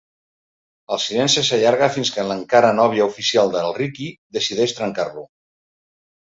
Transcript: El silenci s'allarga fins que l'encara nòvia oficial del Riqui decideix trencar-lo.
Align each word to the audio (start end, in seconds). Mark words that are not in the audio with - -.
El 0.95 1.01
silenci 1.03 1.43
s'allarga 1.49 1.89
fins 1.97 2.13
que 2.15 2.25
l'encara 2.31 2.73
nòvia 2.79 3.07
oficial 3.11 3.55
del 3.59 3.71
Riqui 3.79 4.11
decideix 4.41 4.77
trencar-lo. 4.83 5.31